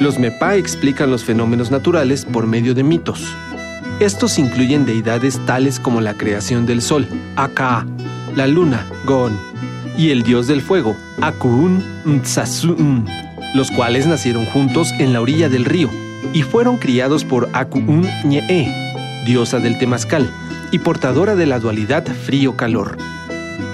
Los 0.00 0.18
MEPA 0.20 0.54
explican 0.54 1.10
los 1.10 1.24
fenómenos 1.24 1.70
naturales 1.70 2.24
por 2.24 2.46
medio 2.46 2.74
de 2.74 2.84
mitos. 2.84 3.34
Estos 3.98 4.38
incluyen 4.38 4.86
deidades 4.86 5.44
tales 5.46 5.80
como 5.80 6.00
la 6.00 6.14
creación 6.14 6.64
del 6.64 6.80
sol, 6.80 7.08
Aka, 7.34 7.84
la 8.36 8.46
luna, 8.46 8.86
Gon, 9.04 9.36
y 9.98 10.10
el 10.10 10.22
dios 10.22 10.46
del 10.46 10.60
fuego, 10.60 10.94
Akun 11.22 11.82
Mtsasun, 12.04 13.04
los 13.54 13.70
cuales 13.70 14.06
nacieron 14.06 14.44
juntos 14.46 14.92
en 14.98 15.12
la 15.12 15.20
orilla 15.20 15.48
del 15.48 15.64
río 15.64 15.90
y 16.32 16.42
fueron 16.42 16.76
criados 16.76 17.24
por 17.24 17.48
Akun 17.52 18.06
Ñe, 18.24 18.72
diosa 19.24 19.58
del 19.58 19.78
temazcal 19.78 20.30
y 20.72 20.78
portadora 20.78 21.34
de 21.34 21.46
la 21.46 21.58
dualidad 21.58 22.04
frío-calor. 22.06 22.96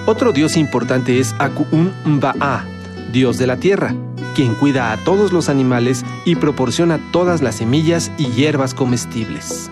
Otro 0.06 0.32
dios 0.32 0.56
importante 0.56 1.20
es 1.20 1.34
Akun 1.38 1.92
Mbaa, 2.04 2.64
dios 3.12 3.38
de 3.38 3.46
la 3.46 3.56
tierra, 3.56 3.94
quien 4.34 4.54
cuida 4.54 4.92
a 4.92 4.96
todos 4.98 5.32
los 5.32 5.48
animales 5.48 6.04
y 6.24 6.36
proporciona 6.36 6.98
todas 7.12 7.42
las 7.42 7.56
semillas 7.56 8.10
y 8.18 8.26
hierbas 8.26 8.74
comestibles. 8.74 9.70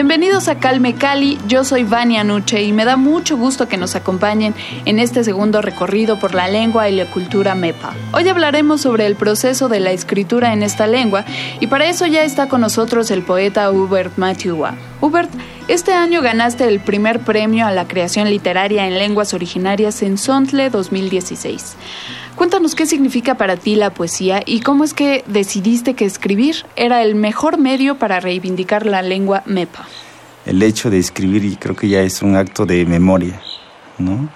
Bienvenidos 0.00 0.48
a 0.48 0.54
Calme 0.54 0.94
Cali, 0.94 1.38
yo 1.46 1.62
soy 1.62 1.84
Vania 1.84 2.24
Nuche 2.24 2.62
y 2.62 2.72
me 2.72 2.86
da 2.86 2.96
mucho 2.96 3.36
gusto 3.36 3.68
que 3.68 3.76
nos 3.76 3.96
acompañen 3.96 4.54
en 4.86 4.98
este 4.98 5.22
segundo 5.24 5.60
recorrido 5.60 6.18
por 6.18 6.34
la 6.34 6.48
lengua 6.48 6.88
y 6.88 6.96
la 6.96 7.04
cultura 7.04 7.54
MEPA. 7.54 7.92
Hoy 8.14 8.26
hablaremos 8.26 8.80
sobre 8.80 9.04
el 9.04 9.14
proceso 9.14 9.68
de 9.68 9.78
la 9.78 9.90
escritura 9.90 10.54
en 10.54 10.62
esta 10.62 10.86
lengua 10.86 11.26
y 11.60 11.66
para 11.66 11.84
eso 11.84 12.06
ya 12.06 12.24
está 12.24 12.48
con 12.48 12.62
nosotros 12.62 13.10
el 13.10 13.22
poeta 13.22 13.70
Hubert 13.70 14.16
Mathiua. 14.16 14.74
Hubert, 15.02 15.28
este 15.70 15.92
año 15.92 16.20
ganaste 16.20 16.66
el 16.66 16.80
primer 16.80 17.20
premio 17.20 17.64
a 17.64 17.70
la 17.70 17.86
creación 17.86 18.28
literaria 18.28 18.88
en 18.88 18.98
lenguas 18.98 19.34
originarias 19.34 20.02
en 20.02 20.18
Sontle 20.18 20.68
2016. 20.68 21.76
Cuéntanos 22.34 22.74
qué 22.74 22.86
significa 22.86 23.36
para 23.36 23.56
ti 23.56 23.76
la 23.76 23.90
poesía 23.94 24.42
y 24.44 24.62
cómo 24.62 24.82
es 24.82 24.94
que 24.94 25.22
decidiste 25.28 25.94
que 25.94 26.06
escribir 26.06 26.66
era 26.74 27.04
el 27.04 27.14
mejor 27.14 27.56
medio 27.56 27.98
para 27.98 28.18
reivindicar 28.18 28.84
la 28.84 29.00
lengua 29.02 29.44
MEPA. 29.46 29.86
el 30.44 30.60
hecho 30.60 30.90
de 30.90 30.98
escribir 30.98 31.56
creo 31.60 31.76
que 31.76 31.88
ya 31.88 32.00
es 32.00 32.20
un 32.20 32.34
acto 32.34 32.66
de 32.66 32.84
memoria, 32.84 33.40
¿no? 33.98 34.28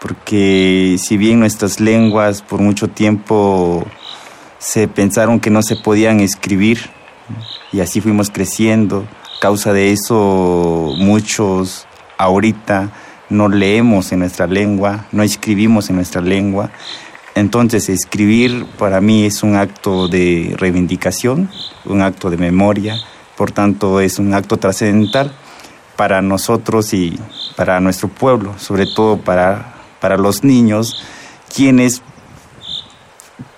Porque 0.00 0.96
si 0.98 1.16
bien 1.16 1.38
nuestras 1.38 1.78
lenguas 1.78 2.42
por 2.42 2.60
mucho 2.60 2.88
tiempo 2.88 3.86
se 4.58 4.88
pensaron 4.88 5.38
que 5.38 5.50
no 5.50 5.62
se 5.62 5.76
podían 5.76 6.18
escribir 6.18 6.90
y 7.72 7.78
así 7.78 8.00
fuimos 8.00 8.30
creciendo, 8.30 9.06
causa 9.42 9.72
de 9.72 9.90
eso 9.90 10.94
muchos 10.98 11.88
ahorita 12.16 12.92
no 13.28 13.48
leemos 13.48 14.12
en 14.12 14.20
nuestra 14.20 14.46
lengua, 14.46 15.06
no 15.10 15.24
escribimos 15.24 15.90
en 15.90 15.96
nuestra 15.96 16.20
lengua. 16.20 16.70
Entonces 17.34 17.88
escribir 17.88 18.66
para 18.78 19.00
mí 19.00 19.24
es 19.24 19.42
un 19.42 19.56
acto 19.56 20.06
de 20.06 20.54
reivindicación, 20.56 21.50
un 21.86 22.02
acto 22.02 22.30
de 22.30 22.36
memoria, 22.36 22.94
por 23.36 23.50
tanto 23.50 23.98
es 23.98 24.20
un 24.20 24.32
acto 24.32 24.58
trascendental 24.58 25.32
para 25.96 26.22
nosotros 26.22 26.94
y 26.94 27.18
para 27.56 27.80
nuestro 27.80 28.06
pueblo, 28.06 28.54
sobre 28.60 28.86
todo 28.86 29.16
para, 29.16 29.74
para 30.00 30.18
los 30.18 30.44
niños, 30.44 31.02
quienes 31.52 32.00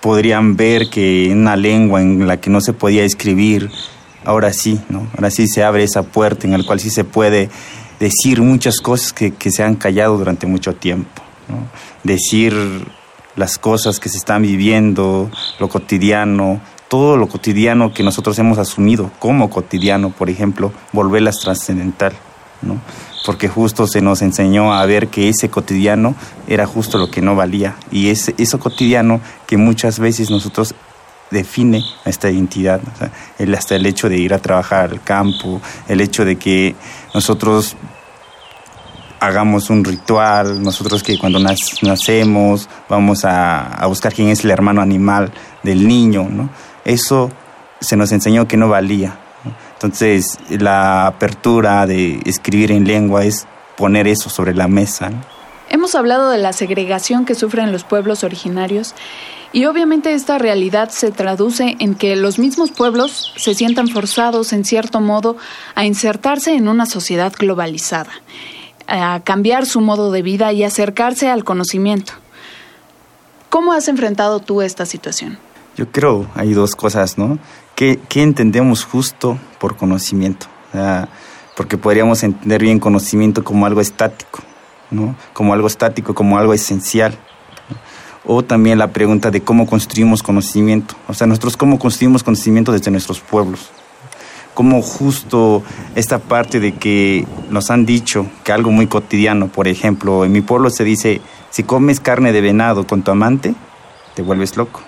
podrían 0.01 0.55
ver 0.55 0.89
que 0.89 1.29
en 1.29 1.41
una 1.41 1.55
lengua 1.55 2.01
en 2.01 2.25
la 2.25 2.37
que 2.37 2.49
no 2.49 2.59
se 2.59 2.73
podía 2.73 3.03
escribir, 3.03 3.69
ahora 4.25 4.51
sí, 4.53 4.79
¿no? 4.89 5.07
Ahora 5.15 5.29
sí 5.31 5.47
se 5.47 5.63
abre 5.63 5.83
esa 5.83 6.03
puerta 6.03 6.47
en 6.47 6.57
la 6.57 6.63
cual 6.63 6.79
sí 6.79 6.89
se 6.89 7.03
puede 7.03 7.49
decir 7.99 8.41
muchas 8.41 8.79
cosas 8.79 9.13
que, 9.13 9.33
que 9.33 9.51
se 9.51 9.63
han 9.63 9.75
callado 9.75 10.17
durante 10.17 10.47
mucho 10.47 10.75
tiempo, 10.75 11.21
¿no? 11.47 11.57
Decir 12.03 12.53
las 13.35 13.57
cosas 13.57 13.99
que 13.99 14.09
se 14.09 14.17
están 14.17 14.41
viviendo, 14.41 15.29
lo 15.59 15.69
cotidiano, 15.69 16.61
todo 16.87 17.17
lo 17.17 17.27
cotidiano 17.27 17.93
que 17.93 18.03
nosotros 18.03 18.37
hemos 18.39 18.57
asumido 18.57 19.11
como 19.19 19.49
cotidiano, 19.49 20.11
por 20.11 20.29
ejemplo, 20.29 20.71
volverlas 20.93 21.39
trascendental, 21.39 22.13
¿no? 22.61 22.79
Porque 23.25 23.47
justo 23.47 23.87
se 23.87 24.01
nos 24.01 24.21
enseñó 24.21 24.73
a 24.73 24.85
ver 24.85 25.07
que 25.07 25.29
ese 25.29 25.49
cotidiano 25.49 26.15
era 26.47 26.67
justo 26.67 26.97
lo 26.97 27.09
que 27.09 27.21
no 27.21 27.35
valía 27.35 27.75
y 27.91 28.09
es 28.09 28.33
eso 28.37 28.59
cotidiano 28.59 29.19
que 29.47 29.57
muchas 29.57 29.99
veces 29.99 30.29
nosotros 30.29 30.75
define 31.31 31.83
nuestra 32.03 32.31
identidad, 32.31 32.81
el, 33.39 33.53
hasta 33.55 33.75
el 33.75 33.85
hecho 33.85 34.09
de 34.09 34.17
ir 34.17 34.33
a 34.33 34.39
trabajar 34.39 34.91
al 34.91 35.03
campo, 35.03 35.61
el 35.87 36.01
hecho 36.01 36.25
de 36.25 36.37
que 36.37 36.75
nosotros 37.13 37.75
hagamos 39.19 39.69
un 39.69 39.83
ritual, 39.83 40.61
nosotros 40.61 41.01
que 41.01 41.17
cuando 41.17 41.39
nacemos 41.39 42.69
vamos 42.87 43.25
a, 43.25 43.81
buscar 43.87 44.13
quién 44.13 44.29
es 44.29 44.43
el 44.43 44.51
hermano 44.51 44.81
animal 44.81 45.31
del 45.63 45.87
niño, 45.87 46.27
¿no? 46.29 46.49
Eso 46.83 47.31
se 47.79 47.95
nos 47.97 48.11
enseñó 48.11 48.47
que 48.47 48.57
no 48.57 48.69
valía. 48.69 49.17
Entonces, 49.73 50.39
la 50.49 51.07
apertura 51.07 51.85
de 51.85 52.19
escribir 52.25 52.71
en 52.71 52.85
lengua 52.85 53.25
es 53.25 53.47
poner 53.77 54.07
eso 54.07 54.29
sobre 54.29 54.53
la 54.53 54.67
mesa. 54.67 55.11
Hemos 55.69 55.95
hablado 55.95 56.29
de 56.29 56.37
la 56.37 56.53
segregación 56.53 57.25
que 57.25 57.35
sufren 57.35 57.71
los 57.71 57.83
pueblos 57.83 58.23
originarios 58.23 58.95
y 59.55 59.67
obviamente 59.67 60.13
esta 60.13 60.37
realidad 60.37 60.89
se 60.89 61.11
traduce 61.11 61.77
en 61.79 61.95
que 61.95 62.17
los 62.17 62.39
mismos 62.39 62.71
pueblos 62.71 63.31
se 63.37 63.55
sientan 63.55 63.87
forzados 63.87 64.51
en 64.51 64.65
cierto 64.65 64.99
modo 64.99 65.37
a 65.75 65.85
insertarse 65.85 66.55
en 66.55 66.67
una 66.67 66.85
sociedad 66.85 67.31
globalizada, 67.39 68.11
a 68.85 69.21
cambiar 69.23 69.65
su 69.65 69.79
modo 69.79 70.11
de 70.11 70.23
vida 70.23 70.51
y 70.51 70.65
acercarse 70.65 71.29
al 71.29 71.45
conocimiento. 71.45 72.11
¿Cómo 73.49 73.71
has 73.71 73.87
enfrentado 73.87 74.41
tú 74.41 74.61
esta 74.61 74.85
situación? 74.85 75.37
Yo 75.77 75.89
creo 75.89 76.27
hay 76.35 76.51
dos 76.51 76.75
cosas, 76.75 77.17
¿no? 77.17 77.39
¿Qué, 77.75 78.01
entendemos 78.15 78.83
justo 78.83 79.39
por 79.57 79.77
conocimiento? 79.77 80.47
Porque 81.55 81.77
podríamos 81.77 82.21
entender 82.23 82.61
bien 82.61 82.79
conocimiento 82.79 83.45
como 83.45 83.65
algo 83.65 83.79
estático, 83.79 84.39
¿no? 84.91 85.15
Como 85.31 85.53
algo 85.53 85.67
estático, 85.67 86.13
como 86.13 86.37
algo 86.37 86.53
esencial. 86.53 87.17
O 88.25 88.43
también 88.43 88.79
la 88.79 88.91
pregunta 88.91 89.31
de 89.31 89.41
cómo 89.41 89.67
construimos 89.67 90.23
conocimiento. 90.23 90.95
O 91.07 91.13
sea, 91.13 91.27
nosotros 91.27 91.57
cómo 91.57 91.79
construimos 91.79 92.23
conocimiento 92.23 92.71
desde 92.71 92.91
nuestros 92.91 93.19
pueblos. 93.19 93.69
Como 94.53 94.81
justo 94.81 95.63
esta 95.95 96.19
parte 96.19 96.59
de 96.59 96.73
que 96.73 97.27
nos 97.49 97.69
han 97.69 97.85
dicho 97.85 98.25
que 98.43 98.51
algo 98.51 98.71
muy 98.71 98.87
cotidiano, 98.87 99.47
por 99.47 99.67
ejemplo, 99.67 100.25
en 100.25 100.31
mi 100.31 100.41
pueblo 100.41 100.69
se 100.69 100.83
dice, 100.83 101.21
si 101.49 101.63
comes 101.63 101.99
carne 101.99 102.31
de 102.31 102.41
venado 102.41 102.87
con 102.87 103.03
tu 103.03 103.11
amante, 103.11 103.53
te 104.15 104.21
vuelves 104.21 104.55
loco 104.55 104.81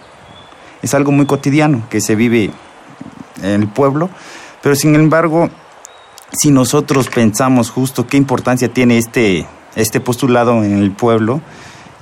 es 0.81 0.93
algo 0.93 1.11
muy 1.11 1.25
cotidiano 1.25 1.83
que 1.89 2.01
se 2.01 2.15
vive 2.15 2.51
en 3.41 3.61
el 3.61 3.67
pueblo, 3.67 4.09
pero 4.61 4.75
sin 4.75 4.95
embargo, 4.95 5.49
si 6.31 6.51
nosotros 6.51 7.09
pensamos 7.09 7.69
justo 7.69 8.07
qué 8.07 8.17
importancia 8.17 8.71
tiene 8.71 8.97
este, 8.97 9.45
este 9.75 9.99
postulado 9.99 10.63
en 10.63 10.79
el 10.79 10.91
pueblo, 10.91 11.41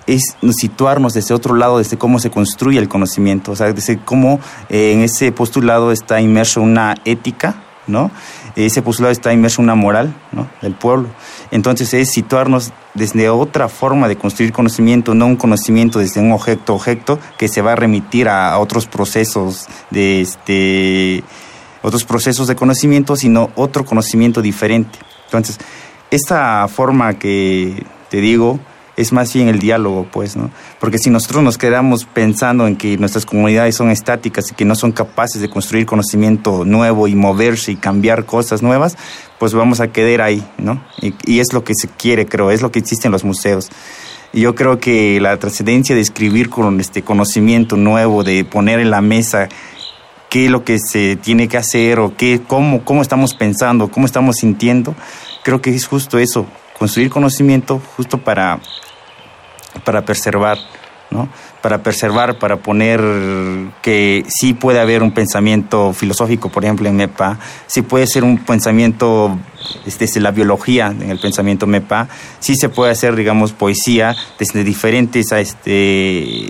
es 0.07 0.38
situarnos 0.52 1.13
desde 1.13 1.34
otro 1.34 1.56
lado, 1.56 1.78
desde 1.78 1.98
cómo 1.98 2.19
se 2.19 2.30
construye 2.30 2.80
el 2.80 2.88
conocimiento, 2.88 3.52
o 3.52 3.56
sea, 3.56 3.72
desde 3.72 3.98
cómo 3.98 4.40
eh, 4.69 4.94
en 4.94 5.02
ese 5.02 5.31
postulado 5.31 5.92
está 5.92 6.22
inmerso 6.22 6.62
una 6.62 6.96
ética, 7.06 7.63
¿no? 7.88 8.12
Ese 8.56 8.81
postulado 8.81 9.12
está 9.12 9.34
inmerso 9.34 9.62
una 9.62 9.75
moral, 9.75 10.16
¿no? 10.31 10.48
Del 10.62 10.74
pueblo. 10.74 11.10
Entonces 11.52 11.94
es 11.94 12.12
situarnos 12.12 12.72
desde 12.94 13.30
otra 13.30 13.68
forma 13.68 14.07
de 14.07 14.16
construir 14.16 14.52
conocimiento, 14.54 15.13
no 15.13 15.28
un 15.28 15.36
conocimiento 15.36 16.00
desde 16.00 16.22
un 16.22 16.31
objeto 16.31 16.74
objeto 16.75 17.19
que 17.38 17.48
se 17.48 17.62
va 17.62 17.74
a 17.74 17.75
remitir 17.75 18.30
a, 18.30 18.54
a 18.54 18.60
otros 18.60 18.88
procesos 18.88 19.68
de 19.92 20.22
este 20.22 21.24
otros 21.81 22.04
procesos 22.04 22.48
de 22.48 22.56
conocimiento, 22.56 23.16
sino 23.16 23.52
otro 23.56 23.86
conocimiento 23.86 24.42
diferente. 24.42 24.98
Entonces, 25.25 25.60
esta 26.10 26.68
forma 26.68 27.13
que 27.13 27.86
te 28.10 28.22
digo 28.22 28.60
es 28.97 29.12
más 29.12 29.33
bien 29.33 29.50
el 29.50 29.59
diálogo, 29.59 30.07
pues, 30.12 30.36
¿no? 30.36 30.51
Porque 30.80 30.97
si 30.97 31.09
nosotros 31.09 31.44
nos 31.44 31.57
quedamos 31.57 32.06
pensando 32.06 32.65
en 32.68 32.75
que 32.77 32.97
nuestras 32.97 33.25
comunidades 33.25 33.75
son 33.75 33.92
estáticas 33.92 34.51
y 34.51 34.56
que 34.56 34.65
no 34.65 34.75
son 34.75 34.92
capaces 34.92 35.42
de 35.42 35.50
construir 35.50 35.86
conocimiento 35.86 36.63
nuevo 36.63 37.07
y 37.07 37.15
moverse 37.15 37.74
y 37.74 37.75
cambiar 37.75 38.25
cosas 38.25 38.62
nuevas, 38.62 38.97
pues 39.38 39.53
vamos 39.53 39.81
a 39.81 39.89
quedar 39.89 40.21
ahí, 40.21 40.45
¿no? 40.57 40.81
Y, 41.01 41.39
es 41.39 41.51
lo 41.51 41.63
que 41.63 41.74
se 41.75 41.89
quiere, 41.89 42.25
creo, 42.25 42.51
es 42.51 42.62
lo 42.62 42.71
que 42.71 42.80
existe 42.80 43.07
en 43.07 43.12
los 43.12 43.24
museos. 43.24 43.69
Y 44.31 44.42
yo 44.42 44.56
creo 44.56 44.80
que 44.80 45.19
la 45.19 45.38
trascendencia 45.38 45.95
de 45.95 46.01
escribir 46.01 46.50
con 46.50 46.80
este 46.80 47.01
conocimiento 47.01 47.77
nuevo, 47.77 48.24
de 48.24 48.45
poner 48.45 48.80
en 48.80 48.92
la 48.92 49.01
mesa 49.01 49.50
qué 50.30 50.45
es 50.45 50.51
lo 50.51 50.63
que 50.63 50.80
se 50.80 51.18
tiene 51.18 51.47
que 51.47 51.57
hacer 51.57 52.00
o 52.00 52.15
qué, 52.15 52.42
cómo, 52.45 52.83
cómo 52.83 53.01
estamos 53.01 53.33
pensando, 53.33 53.89
cómo 53.89 54.06
estamos 54.06 54.38
sintiendo, 54.38 54.95
creo 55.44 55.62
que 55.62 55.69
es 55.74 55.86
justo 55.86 56.18
eso, 56.18 56.45
construir 56.77 57.09
conocimiento 57.09 57.81
justo 57.95 58.18
para, 58.18 58.59
para 59.83 60.06
preservar, 60.06 60.57
¿no? 61.12 61.30
Para 61.62 61.83
preservar, 61.83 62.38
para 62.38 62.57
poner 62.57 63.01
que 63.81 64.24
sí 64.27 64.54
puede 64.54 64.80
haber 64.80 65.04
un 65.04 65.12
pensamiento 65.12 65.94
filosófico, 65.94 66.50
por 66.50 66.63
ejemplo, 66.63 66.88
en 66.88 66.95
MEPA, 66.95 67.39
sí 67.68 67.81
puede 67.81 68.07
ser 68.07 68.24
un 68.24 68.38
pensamiento 68.38 69.38
este, 69.86 70.06
desde 70.06 70.22
la 70.22 70.31
biología, 70.31 70.88
en 70.88 71.10
el 71.10 71.19
pensamiento 71.19 71.68
MEPA, 71.68 72.07
sí 72.39 72.56
se 72.56 72.69
puede 72.69 72.92
hacer, 72.92 73.16
digamos, 73.16 73.51
poesía 73.51 74.16
desde 74.38 74.63
diferentes 74.63 75.31
este, 75.31 76.50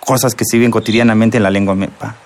cosas 0.00 0.34
que 0.34 0.44
se 0.44 0.56
viven 0.56 0.70
cotidianamente 0.70 1.36
en 1.36 1.42
la 1.42 1.50
lengua 1.50 1.74
MEPA. 1.74 2.16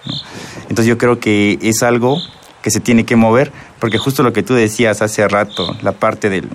Entonces 0.62 0.86
yo 0.86 0.98
creo 0.98 1.19
que 1.20 1.58
es 1.62 1.82
algo 1.82 2.19
que 2.62 2.70
se 2.70 2.81
tiene 2.81 3.04
que 3.04 3.16
mover, 3.16 3.52
porque 3.78 3.98
justo 3.98 4.22
lo 4.22 4.32
que 4.32 4.42
tú 4.42 4.54
decías 4.54 5.00
hace 5.00 5.26
rato, 5.28 5.76
la 5.82 5.92
parte 5.92 6.28
del, 6.28 6.48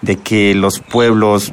de 0.00 0.16
que 0.16 0.54
los 0.54 0.80
pueblos 0.80 1.52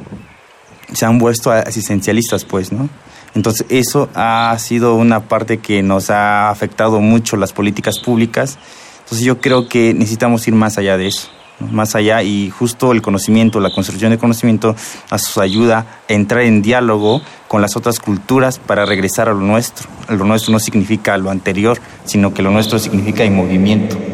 se 0.94 1.06
han 1.06 1.18
vuelto 1.18 1.50
asistencialistas, 1.50 2.44
pues, 2.44 2.72
¿no? 2.72 2.88
Entonces 3.34 3.66
eso 3.68 4.08
ha 4.14 4.56
sido 4.58 4.94
una 4.94 5.20
parte 5.20 5.58
que 5.58 5.82
nos 5.82 6.10
ha 6.10 6.50
afectado 6.50 7.00
mucho 7.00 7.36
las 7.36 7.52
políticas 7.52 7.98
públicas. 7.98 8.58
Entonces 9.00 9.26
yo 9.26 9.40
creo 9.40 9.68
que 9.68 9.92
necesitamos 9.92 10.46
ir 10.46 10.54
más 10.54 10.78
allá 10.78 10.96
de 10.96 11.08
eso, 11.08 11.28
más 11.72 11.94
allá 11.94 12.22
y 12.22 12.50
justo 12.50 12.92
el 12.92 13.02
conocimiento, 13.02 13.60
la 13.60 13.70
construcción 13.70 14.12
de 14.12 14.18
conocimiento 14.18 14.76
nos 15.10 15.36
ayuda 15.38 15.86
a 16.08 16.12
entrar 16.12 16.42
en 16.42 16.62
diálogo 16.62 17.22
con 17.48 17.60
las 17.60 17.76
otras 17.76 17.98
culturas 17.98 18.58
para 18.58 18.86
regresar 18.86 19.28
a 19.28 19.34
lo 19.34 19.40
nuestro. 19.40 19.88
Lo 20.08 20.24
nuestro 20.24 20.52
no 20.52 20.60
significa 20.60 21.18
lo 21.18 21.30
anterior, 21.30 21.78
sino 22.04 22.32
que 22.32 22.42
lo 22.42 22.50
nuestro 22.50 22.78
significa 22.78 23.24
en 23.24 23.34
movimiento. 23.34 24.13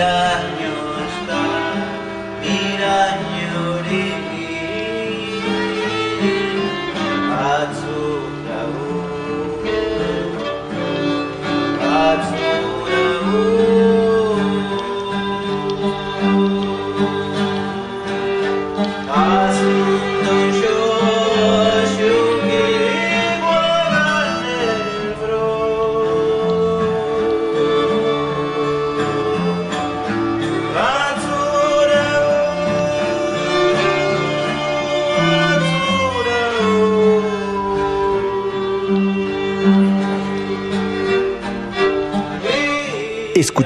yeah. 0.00 0.59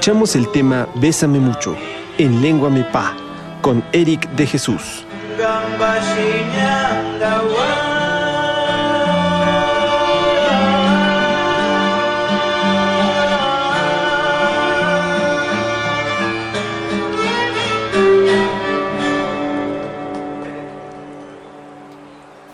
Escuchamos 0.04 0.36
el 0.36 0.52
tema 0.52 0.86
Bésame 0.96 1.40
mucho 1.40 1.74
en 2.18 2.42
lengua 2.42 2.68
mepa 2.68 3.16
con 3.62 3.82
Eric 3.90 4.28
de 4.32 4.46
Jesús. 4.46 5.06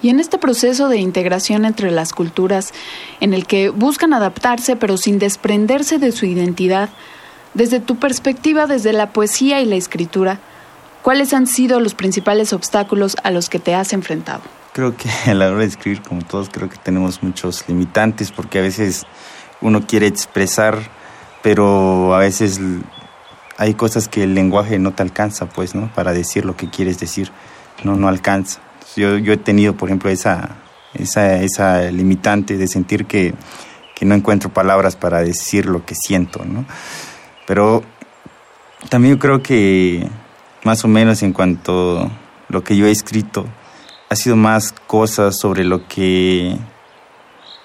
Y 0.01 0.09
en 0.09 0.21
este 0.21 0.39
proceso 0.39 0.89
de 0.89 0.99
integración 0.99 1.65
entre 1.65 1.91
las 1.91 2.13
culturas, 2.13 2.73
en 3.19 3.35
el 3.35 3.45
que 3.49 3.71
buscan 3.71 4.15
adaptarse 4.15 4.77
pero 4.77 4.97
sin 4.97 5.19
desprenderse 5.19 5.99
de 5.99 6.13
su 6.13 6.27
identidad, 6.27 6.91
desde 7.55 7.81
tu 7.81 7.97
perspectiva, 7.97 8.67
desde 8.67 8.93
la 8.93 9.13
poesía 9.13 9.61
y 9.61 9.67
la 9.67 9.77
escritura, 9.77 10.39
¿cuáles 11.03 11.33
han 11.33 11.47
sido 11.47 11.81
los 11.81 11.95
principales 11.95 12.53
obstáculos 12.53 13.17
a 13.23 13.31
los 13.31 13.49
que 13.49 13.59
te 13.59 13.75
has 13.75 13.93
enfrentado? 13.93 14.43
Creo 14.73 14.97
que 14.97 15.09
a 15.31 15.35
la 15.35 15.49
hora 15.49 15.59
de 15.59 15.67
escribir, 15.67 16.03
como 16.03 16.23
todos, 16.23 16.49
creo 16.51 16.69
que 16.69 16.79
tenemos 16.79 17.23
muchos 17.23 17.65
limitantes 17.69 18.31
porque 18.31 18.59
a 18.59 18.63
veces 18.63 19.05
uno 19.61 19.87
quiere 19.87 20.07
expresar, 20.07 20.79
pero 21.43 22.15
a 22.15 22.19
veces 22.19 22.61
hay 23.57 23.75
cosas 23.75 24.09
que 24.09 24.23
el 24.25 24.35
lenguaje 24.35 24.79
no 24.79 24.93
te 24.93 25.03
alcanza, 25.03 25.47
pues, 25.47 25.75
¿no? 25.75 25.93
Para 25.95 26.13
decir 26.13 26.45
lo 26.45 26.57
que 26.57 26.71
quieres 26.71 26.99
decir, 26.99 27.31
no, 27.85 27.97
no 27.97 28.09
alcanza. 28.09 28.61
Yo, 28.97 29.19
yo 29.19 29.33
he 29.33 29.37
tenido, 29.37 29.75
por 29.75 29.89
ejemplo, 29.89 30.11
esa, 30.11 30.57
esa, 30.95 31.37
esa 31.43 31.83
limitante 31.91 32.57
de 32.57 32.67
sentir 32.67 33.07
que, 33.07 33.35
que 33.95 34.07
no 34.07 34.15
encuentro 34.15 34.51
palabras 34.51 34.97
para 34.97 35.21
decir 35.21 35.67
lo 35.67 35.85
que 35.85 35.95
siento, 35.95 36.45
¿no? 36.45 36.65
Pero 37.51 37.83
también 38.91 39.19
creo 39.19 39.43
que 39.43 40.07
más 40.63 40.85
o 40.85 40.89
menos 40.89 41.21
en 41.25 41.33
cuanto 41.33 41.99
a 41.99 42.09
lo 42.49 42.63
que 42.63 42.77
yo 42.77 42.87
he 42.87 42.93
escrito, 42.93 43.45
ha 44.09 44.15
sido 44.15 44.37
más 44.37 44.73
cosas 44.87 45.37
sobre 45.37 45.65
lo 45.65 45.89
que, 45.89 46.57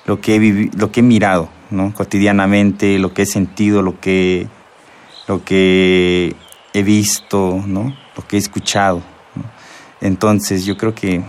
lo 0.07 0.19
que, 0.19 0.37
he, 0.37 0.75
lo 0.75 0.91
que 0.91 1.01
he 1.01 1.03
mirado 1.03 1.49
¿no? 1.69 1.93
cotidianamente, 1.93 2.97
lo 2.97 3.13
que 3.13 3.21
he 3.21 3.25
sentido, 3.27 3.83
lo 3.83 3.99
que, 3.99 4.47
lo 5.27 5.45
que 5.45 6.35
he 6.73 6.81
visto, 6.81 7.63
¿no? 7.67 7.95
lo 8.17 8.27
que 8.27 8.37
he 8.37 8.39
escuchado. 8.39 9.03
Entonces 10.01 10.65
yo 10.65 10.77
creo 10.77 10.95
que, 10.95 11.21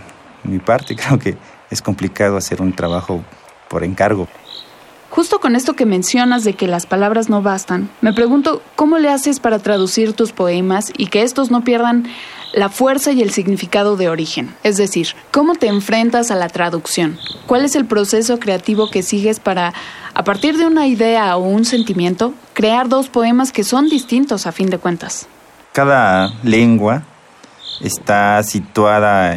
mi 0.43 0.57
parte, 0.57 0.95
creo 0.99 1.19
que 1.19 1.37
es 1.69 1.83
complicado 1.83 2.37
hacer 2.37 2.59
un 2.59 2.73
trabajo 2.73 3.23
por 3.69 3.83
encargo. 3.83 4.27
Justo 5.17 5.39
con 5.39 5.55
esto 5.55 5.73
que 5.73 5.87
mencionas 5.87 6.43
de 6.43 6.53
que 6.53 6.67
las 6.67 6.85
palabras 6.85 7.27
no 7.27 7.41
bastan, 7.41 7.89
me 8.01 8.13
pregunto 8.13 8.61
cómo 8.75 8.99
le 8.99 9.09
haces 9.09 9.39
para 9.39 9.57
traducir 9.57 10.13
tus 10.13 10.31
poemas 10.31 10.93
y 10.95 11.07
que 11.07 11.23
estos 11.23 11.49
no 11.49 11.63
pierdan 11.63 12.05
la 12.53 12.69
fuerza 12.69 13.11
y 13.13 13.23
el 13.23 13.31
significado 13.31 13.97
de 13.97 14.09
origen. 14.09 14.53
Es 14.61 14.77
decir, 14.77 15.07
¿cómo 15.31 15.55
te 15.55 15.69
enfrentas 15.69 16.29
a 16.29 16.35
la 16.35 16.49
traducción? 16.49 17.17
¿Cuál 17.47 17.65
es 17.65 17.75
el 17.75 17.85
proceso 17.85 18.37
creativo 18.37 18.91
que 18.91 19.01
sigues 19.01 19.39
para, 19.39 19.73
a 20.13 20.23
partir 20.23 20.55
de 20.55 20.67
una 20.67 20.85
idea 20.85 21.35
o 21.35 21.39
un 21.39 21.65
sentimiento, 21.65 22.35
crear 22.53 22.87
dos 22.87 23.09
poemas 23.09 23.51
que 23.51 23.63
son 23.63 23.89
distintos 23.89 24.45
a 24.45 24.51
fin 24.51 24.69
de 24.69 24.77
cuentas? 24.77 25.25
Cada 25.73 26.31
lengua 26.43 27.01
está 27.81 28.43
situada 28.43 29.33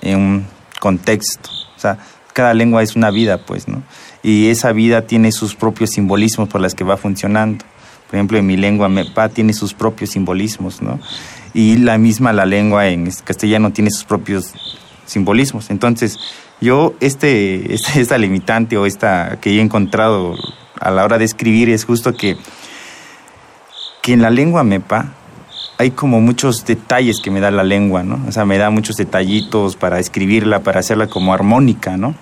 en 0.00 0.16
un 0.16 0.46
contexto. 0.78 1.50
O 1.76 1.80
sea, 1.80 1.98
cada 2.32 2.54
lengua 2.54 2.84
es 2.84 2.94
una 2.94 3.10
vida, 3.10 3.38
pues, 3.38 3.66
¿no? 3.66 3.82
Y 4.28 4.50
esa 4.50 4.72
vida 4.72 5.06
tiene 5.06 5.32
sus 5.32 5.54
propios 5.54 5.88
simbolismos 5.88 6.50
por 6.50 6.60
las 6.60 6.74
que 6.74 6.84
va 6.84 6.98
funcionando. 6.98 7.64
Por 8.08 8.16
ejemplo, 8.16 8.36
en 8.36 8.46
mi 8.46 8.58
lengua 8.58 8.90
mepa 8.90 9.30
tiene 9.30 9.54
sus 9.54 9.72
propios 9.72 10.10
simbolismos, 10.10 10.82
¿no? 10.82 11.00
Y 11.54 11.78
la 11.78 11.96
misma 11.96 12.34
la 12.34 12.44
lengua 12.44 12.88
en 12.88 13.10
castellano 13.24 13.72
tiene 13.72 13.90
sus 13.90 14.04
propios 14.04 14.52
simbolismos. 15.06 15.70
Entonces, 15.70 16.18
yo 16.60 16.92
este, 17.00 17.72
este, 17.74 18.02
esta 18.02 18.18
limitante 18.18 18.76
o 18.76 18.84
esta 18.84 19.38
que 19.40 19.56
he 19.56 19.60
encontrado 19.62 20.36
a 20.78 20.90
la 20.90 21.06
hora 21.06 21.16
de 21.16 21.24
escribir 21.24 21.70
es 21.70 21.86
justo 21.86 22.12
que, 22.12 22.36
que 24.02 24.12
en 24.12 24.20
la 24.20 24.28
lengua 24.28 24.62
mepa 24.62 25.14
hay 25.78 25.92
como 25.92 26.20
muchos 26.20 26.66
detalles 26.66 27.22
que 27.22 27.30
me 27.30 27.40
da 27.40 27.50
la 27.50 27.64
lengua, 27.64 28.02
¿no? 28.02 28.20
O 28.28 28.32
sea, 28.32 28.44
me 28.44 28.58
da 28.58 28.68
muchos 28.68 28.96
detallitos 28.96 29.76
para 29.76 29.98
escribirla, 29.98 30.62
para 30.62 30.80
hacerla 30.80 31.06
como 31.06 31.32
armónica, 31.32 31.96
¿no? 31.96 32.14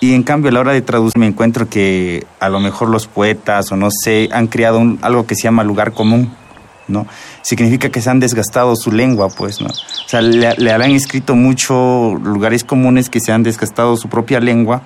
Y 0.00 0.14
en 0.14 0.22
cambio 0.22 0.50
a 0.50 0.52
la 0.52 0.60
hora 0.60 0.72
de 0.72 0.82
traducir 0.82 1.18
me 1.18 1.26
encuentro 1.26 1.68
que 1.68 2.26
a 2.38 2.48
lo 2.48 2.60
mejor 2.60 2.88
los 2.88 3.06
poetas 3.06 3.72
o 3.72 3.76
no 3.76 3.88
sé 3.90 4.28
han 4.32 4.46
creado 4.46 4.82
algo 5.02 5.26
que 5.26 5.34
se 5.34 5.44
llama 5.44 5.64
lugar 5.64 5.92
común, 5.92 6.34
¿no? 6.86 7.06
Significa 7.42 7.88
que 7.88 8.00
se 8.00 8.10
han 8.10 8.20
desgastado 8.20 8.76
su 8.76 8.92
lengua, 8.92 9.28
pues, 9.28 9.60
¿no? 9.60 9.68
O 9.68 10.08
sea, 10.08 10.20
le, 10.20 10.54
le 10.54 10.72
han 10.72 10.90
escrito 10.90 11.34
mucho 11.34 12.14
lugares 12.22 12.62
comunes 12.62 13.08
que 13.08 13.20
se 13.20 13.32
han 13.32 13.42
desgastado 13.42 13.96
su 13.96 14.08
propia 14.08 14.40
lengua. 14.40 14.82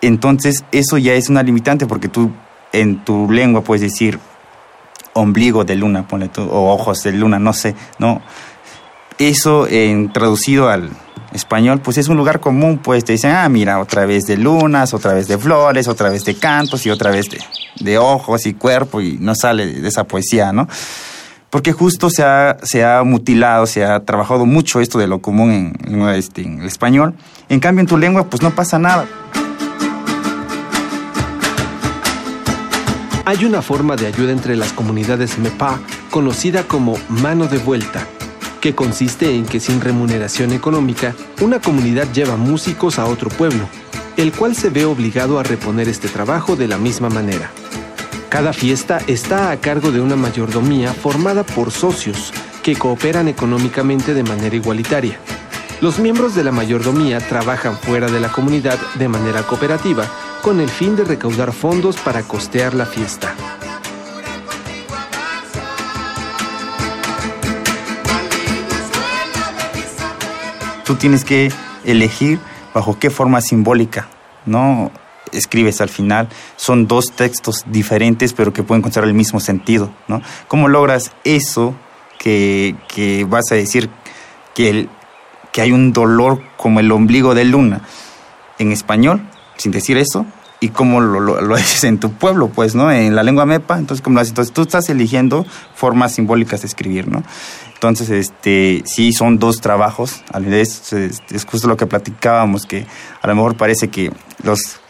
Entonces 0.00 0.64
eso 0.72 0.98
ya 0.98 1.12
es 1.14 1.28
una 1.28 1.42
limitante 1.42 1.86
porque 1.86 2.08
tú 2.08 2.30
en 2.72 3.04
tu 3.04 3.30
lengua 3.30 3.62
puedes 3.62 3.82
decir 3.82 4.18
ombligo 5.16 5.64
de 5.64 5.76
luna, 5.76 6.06
ponle 6.06 6.28
tú, 6.28 6.42
o 6.42 6.72
ojos 6.72 7.02
de 7.02 7.12
luna, 7.12 7.38
no 7.38 7.52
sé, 7.52 7.74
¿no? 7.98 8.20
Eso 9.18 9.66
traducido 10.12 10.68
al, 10.68 10.90
español, 11.36 11.80
pues 11.80 11.98
es 11.98 12.08
un 12.08 12.16
lugar 12.16 12.40
común, 12.40 12.78
pues 12.78 13.04
te 13.04 13.12
dicen, 13.12 13.30
ah, 13.30 13.48
mira, 13.48 13.78
otra 13.78 14.06
vez 14.06 14.24
de 14.24 14.36
lunas, 14.36 14.92
otra 14.94 15.14
vez 15.14 15.28
de 15.28 15.38
flores, 15.38 15.86
otra 15.86 16.08
vez 16.10 16.24
de 16.24 16.34
cantos 16.34 16.84
y 16.86 16.90
otra 16.90 17.10
vez 17.10 17.30
de, 17.30 17.38
de 17.78 17.98
ojos 17.98 18.46
y 18.46 18.54
cuerpo 18.54 19.00
y 19.00 19.18
no 19.20 19.34
sale 19.34 19.66
de 19.66 19.88
esa 19.88 20.04
poesía, 20.04 20.52
¿no? 20.52 20.66
Porque 21.50 21.72
justo 21.72 22.10
se 22.10 22.24
ha, 22.24 22.56
se 22.62 22.84
ha 22.84 23.02
mutilado, 23.04 23.66
se 23.66 23.84
ha 23.84 24.00
trabajado 24.00 24.46
mucho 24.46 24.80
esto 24.80 24.98
de 24.98 25.06
lo 25.06 25.20
común 25.20 25.74
en, 25.86 25.94
en, 25.94 26.08
este, 26.08 26.42
el 26.42 26.64
español. 26.64 27.14
En 27.48 27.60
cambio, 27.60 27.82
en 27.82 27.86
tu 27.86 27.96
lengua, 27.96 28.24
pues 28.24 28.42
no 28.42 28.50
pasa 28.50 28.78
nada. 28.78 29.06
Hay 33.24 33.44
una 33.44 33.62
forma 33.62 33.96
de 33.96 34.06
ayuda 34.06 34.32
entre 34.32 34.56
las 34.56 34.72
comunidades 34.72 35.38
MEPA 35.38 35.78
conocida 36.10 36.64
como 36.64 36.96
mano 37.08 37.46
de 37.46 37.58
vuelta 37.58 38.06
que 38.60 38.74
consiste 38.74 39.34
en 39.34 39.46
que 39.46 39.60
sin 39.60 39.80
remuneración 39.80 40.52
económica, 40.52 41.14
una 41.40 41.60
comunidad 41.60 42.10
lleva 42.12 42.36
músicos 42.36 42.98
a 42.98 43.06
otro 43.06 43.30
pueblo, 43.30 43.68
el 44.16 44.32
cual 44.32 44.56
se 44.56 44.70
ve 44.70 44.84
obligado 44.84 45.38
a 45.38 45.42
reponer 45.42 45.88
este 45.88 46.08
trabajo 46.08 46.56
de 46.56 46.68
la 46.68 46.78
misma 46.78 47.08
manera. 47.08 47.50
Cada 48.28 48.52
fiesta 48.52 48.98
está 49.06 49.50
a 49.50 49.56
cargo 49.58 49.92
de 49.92 50.00
una 50.00 50.16
mayordomía 50.16 50.92
formada 50.92 51.44
por 51.44 51.70
socios 51.70 52.32
que 52.62 52.76
cooperan 52.76 53.28
económicamente 53.28 54.14
de 54.14 54.24
manera 54.24 54.56
igualitaria. 54.56 55.18
Los 55.80 55.98
miembros 55.98 56.34
de 56.34 56.42
la 56.42 56.52
mayordomía 56.52 57.18
trabajan 57.20 57.78
fuera 57.78 58.08
de 58.08 58.20
la 58.20 58.32
comunidad 58.32 58.78
de 58.94 59.08
manera 59.08 59.42
cooperativa 59.42 60.06
con 60.42 60.60
el 60.60 60.68
fin 60.68 60.96
de 60.96 61.04
recaudar 61.04 61.52
fondos 61.52 61.96
para 61.96 62.22
costear 62.22 62.74
la 62.74 62.86
fiesta. 62.86 63.34
Tú 70.86 70.94
tienes 70.94 71.24
que 71.24 71.52
elegir 71.84 72.38
bajo 72.72 72.98
qué 72.98 73.10
forma 73.10 73.40
simbólica, 73.40 74.08
¿no? 74.46 74.92
Escribes 75.32 75.80
al 75.80 75.88
final. 75.88 76.28
Son 76.56 76.86
dos 76.86 77.12
textos 77.12 77.64
diferentes, 77.66 78.32
pero 78.32 78.52
que 78.52 78.62
pueden 78.62 78.80
encontrar 78.80 79.04
el 79.04 79.12
mismo 79.12 79.40
sentido, 79.40 79.90
¿no? 80.08 80.22
¿Cómo 80.46 80.68
logras 80.68 81.12
eso 81.24 81.74
que, 82.18 82.76
que 82.88 83.24
vas 83.24 83.50
a 83.50 83.56
decir 83.56 83.90
que, 84.54 84.70
el, 84.70 84.88
que 85.52 85.60
hay 85.60 85.72
un 85.72 85.92
dolor 85.92 86.40
como 86.56 86.78
el 86.78 86.90
ombligo 86.92 87.34
de 87.34 87.44
luna 87.44 87.82
en 88.58 88.72
español, 88.72 89.20
sin 89.56 89.72
decir 89.72 89.98
eso? 89.98 90.24
y 90.58 90.70
cómo 90.70 91.02
lo, 91.02 91.20
lo, 91.20 91.40
lo, 91.42 91.56
dices 91.58 91.84
en 91.84 91.98
tu 91.98 92.12
pueblo, 92.12 92.48
pues, 92.48 92.74
¿no? 92.74 92.90
En 92.90 93.14
la 93.14 93.22
lengua 93.22 93.44
mepa, 93.44 93.78
entonces, 93.78 94.02
¿cómo 94.02 94.14
lo 94.14 94.20
haces? 94.20 94.30
Entonces, 94.30 94.54
tú 94.54 94.62
estás 94.62 94.88
eligiendo 94.88 95.44
formas 95.74 96.14
simbólicas 96.14 96.62
de 96.62 96.66
escribir, 96.66 97.08
¿no? 97.08 97.22
Entonces, 97.76 98.08
este, 98.10 98.82
sí, 98.86 99.12
son 99.12 99.38
dos 99.38 99.60
trabajos. 99.60 100.22
Es, 100.46 100.92
es, 100.92 101.22
es 101.30 101.44
justo 101.44 101.68
lo 101.68 101.76
que 101.76 101.86
platicábamos, 101.86 102.64
que 102.64 102.86
a 103.20 103.26
lo 103.28 103.34
mejor 103.34 103.56
parece 103.56 103.88
que 103.88 104.10
los 104.42 104.80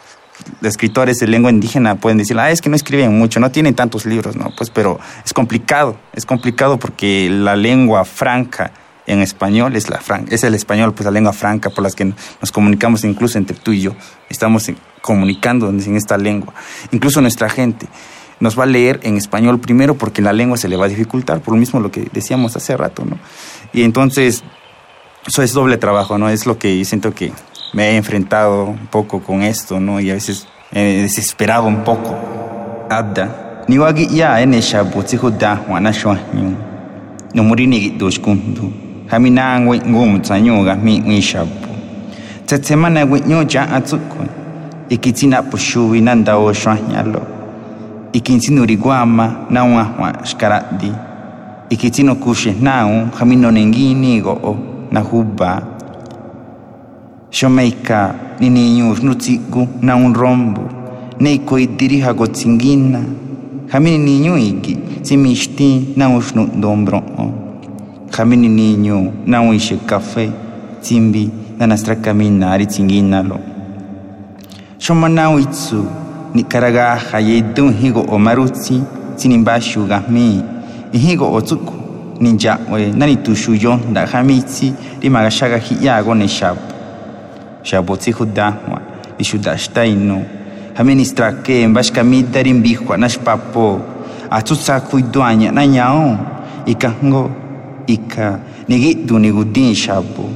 escritores 0.61 1.17
de 1.17 1.27
lengua 1.27 1.51
indígena 1.51 1.95
pueden 1.95 2.17
decir, 2.17 2.39
ah, 2.39 2.49
es 2.49 2.61
que 2.61 2.69
no 2.69 2.75
escriben 2.75 3.17
mucho, 3.17 3.39
no 3.39 3.51
tienen 3.51 3.75
tantos 3.75 4.05
libros, 4.05 4.35
¿no? 4.35 4.53
Pues, 4.55 4.69
pero 4.69 4.99
es 5.25 5.33
complicado, 5.33 5.99
es 6.13 6.25
complicado 6.25 6.79
porque 6.79 7.29
la 7.29 7.55
lengua 7.55 8.05
franca 8.05 8.71
en 9.05 9.21
español 9.21 9.75
es, 9.75 9.89
la 9.89 9.99
fran 9.99 10.25
es 10.29 10.43
el 10.43 10.53
español, 10.53 10.93
pues 10.93 11.05
la 11.05 11.11
lengua 11.11 11.33
franca 11.33 11.69
por 11.69 11.83
las 11.83 11.95
que 11.95 12.05
nos 12.05 12.51
comunicamos 12.51 13.03
incluso 13.03 13.37
entre 13.37 13.57
tú 13.57 13.71
y 13.71 13.81
yo, 13.81 13.95
estamos 14.29 14.69
comunicando 15.01 15.69
en 15.69 15.95
esta 15.95 16.17
lengua, 16.17 16.53
incluso 16.91 17.21
nuestra 17.21 17.49
gente 17.49 17.87
nos 18.39 18.57
va 18.57 18.63
a 18.63 18.67
leer 18.67 18.99
en 19.03 19.17
español 19.17 19.59
primero 19.59 19.95
porque 19.95 20.21
la 20.21 20.33
lengua 20.33 20.57
se 20.57 20.67
le 20.67 20.77
va 20.77 20.85
a 20.85 20.89
dificultar, 20.89 21.41
por 21.41 21.53
lo 21.53 21.59
mismo 21.59 21.79
lo 21.79 21.91
que 21.91 22.07
decíamos 22.13 22.55
hace 22.55 22.77
rato, 22.77 23.03
¿no? 23.05 23.17
Y 23.73 23.83
entonces, 23.83 24.43
eso 25.25 25.41
es 25.41 25.53
doble 25.53 25.77
trabajo, 25.77 26.17
¿no? 26.17 26.29
Es 26.29 26.45
lo 26.45 26.57
que 26.57 26.83
siento 26.85 27.13
que 27.13 27.31
me 27.73 27.89
he 27.89 27.97
enfrentado 27.97 28.65
un 28.65 28.87
poco 28.87 29.21
con 29.21 29.43
esto, 29.43 29.79
¿no? 29.79 29.99
Y 29.99 30.11
a 30.11 30.13
veces 30.13 30.47
he 30.71 31.01
desesperado 31.01 31.65
un 31.65 31.83
poco. 31.83 32.15
Abda, 32.89 33.47
ni 33.67 33.77
wagi 33.77 34.07
ya 34.17 34.39
ene 34.41 34.61
shabu 34.61 35.03
tsihu 35.03 35.29
da 35.31 35.59
wana 35.69 35.91
shwa 35.93 36.17
nyu 36.33 36.55
no 37.33 37.43
muri 37.43 37.67
ni 37.67 37.89
dos 37.89 38.19
kundu 38.19 38.71
hami 39.07 39.29
na 39.29 39.59
ngwe 39.59 39.81
ngum 39.85 40.21
tsanyu 40.21 40.63
ga 40.63 40.75
mi 40.75 40.99
ngwi 40.99 41.21
shabu 41.21 41.67
tsetsema 42.45 42.89
na 42.89 43.05
ngwe 43.05 43.19
nyo 43.27 43.43
ja 43.43 43.69
atsuko 43.69 44.23
ikitina 44.89 45.43
pushuwi 45.43 46.01
na 46.01 46.15
ndao 46.15 46.53
shwa 46.53 46.77
ikitino 48.13 48.65
riguama 48.65 49.47
naunahua 49.49 50.13
xkara'di 50.23 50.91
ikitino 51.69 52.15
kuxejnaun 52.15 53.11
jaminonenguinigo'o 53.19 54.53
najuba 54.91 55.49
xomejka 57.31 57.97
niniñuu 58.39 58.95
xnutsik'u 58.95 59.67
naun 59.81 60.15
rombo 60.15 60.63
neikoitiri 61.19 61.99
jakotsinguina 62.05 63.01
jami 63.71 63.91
igi 63.95 64.47
iki 64.49 64.73
simixti 65.03 65.93
naun 65.95 66.21
xnu'ndon 66.21 66.85
bro'o 66.85 67.25
jami 68.15 68.35
niniñuu 68.37 69.05
naun 69.25 69.59
kafe 69.85 70.31
tsimbi 70.81 71.29
na 71.59 71.67
nastra 71.67 71.95
caminar 71.95 72.61
itsinguínalo 72.61 73.37
xomanau 74.79 75.39
itsu 75.39 75.83
nikaraga 76.33 76.95
hayedu 76.95 77.69
higo 77.69 78.05
omarutsi 78.09 78.81
sinimba 79.15 79.61
shugami 79.61 80.43
higo 80.91 81.33
otsuku 81.33 81.73
ninja 82.19 82.57
we 82.71 82.91
nani 82.91 83.15
tushu 83.15 83.51
tushuyo 83.51 83.79
nda 83.91 84.05
hamitsi 84.05 84.73
rimagashaga 85.01 85.57
hiyago 85.57 86.15
ne 86.15 86.27
shabo 86.27 86.61
shabo 87.63 87.97
tsihudahwa 87.97 88.81
ishudashtaino 89.17 90.21
haministrake 90.73 91.67
mbashkamita 91.67 92.43
rimbihwa 92.43 92.97
nashpapo 92.97 93.81
atsutsakuidoaña 94.31 95.51
nañao 95.51 96.17
ikango 96.65 97.31
ika 97.87 98.39
nigidu 98.67 99.19
nigudin 99.19 99.75
shabo 99.75 100.29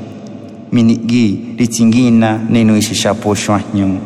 minigi 0.72 1.56
ritsingina 1.58 2.40
nenuishi 2.50 2.96
shapo 2.96 3.36
shwaño 3.36 3.98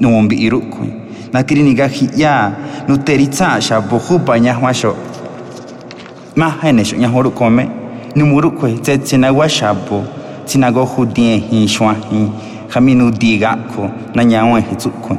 nuombi 0.00 0.36
irukue 0.36 1.01
nakiri 1.32 1.62
nigahi 1.62 2.10
ya 2.16 2.52
nuteritsa 2.88 3.60
shapo 3.60 3.98
hupa 3.98 4.40
nyahwasho 4.40 4.96
ma 6.36 6.54
henesho 6.62 6.96
nyahoru 6.96 7.30
kome 7.30 7.68
numurukwe 8.14 8.72
tsetsina 8.72 9.32
wa 9.32 9.48
shapo 9.48 10.04
tinago 10.44 10.84
hudien 10.84 11.40
hi 11.40 11.68
shwahi 11.68 12.32
haminu 12.68 13.10
digako 13.10 13.90
na 14.14 14.24
nyawe 14.24 14.60
hitsukwe 14.60 15.16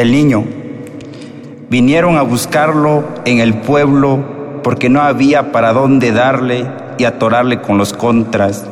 el 0.00 0.12
niño. 0.12 0.44
Vinieron 1.68 2.16
a 2.16 2.22
buscarlo 2.22 3.04
en 3.24 3.38
el 3.38 3.54
pueblo 3.54 4.60
porque 4.62 4.88
no 4.88 5.02
había 5.02 5.52
para 5.52 5.72
dónde 5.72 6.10
darle 6.10 6.66
y 6.98 7.04
atorarle 7.04 7.60
con 7.60 7.78
los 7.78 7.92
contras. 7.92 8.64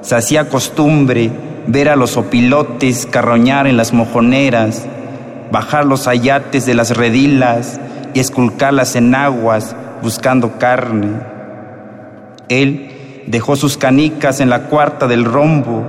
Se 0.00 0.14
hacía 0.14 0.48
costumbre 0.48 1.30
ver 1.66 1.88
a 1.88 1.96
los 1.96 2.16
opilotes 2.16 3.06
carroñar 3.06 3.66
en 3.66 3.76
las 3.76 3.92
mojoneras, 3.92 4.86
bajar 5.50 5.86
los 5.86 6.06
ayates 6.08 6.66
de 6.66 6.74
las 6.74 6.96
redilas 6.96 7.80
y 8.14 8.20
esculcarlas 8.20 8.96
en 8.96 9.14
aguas 9.14 9.76
buscando 10.02 10.58
carne. 10.58 11.10
Él 12.48 13.24
dejó 13.26 13.56
sus 13.56 13.76
canicas 13.76 14.40
en 14.40 14.50
la 14.50 14.64
cuarta 14.64 15.06
del 15.06 15.24
rombo, 15.24 15.84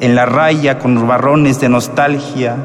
en 0.00 0.14
la 0.14 0.26
raya 0.26 0.78
con 0.78 1.06
barrones 1.06 1.60
de 1.60 1.68
nostalgia. 1.68 2.56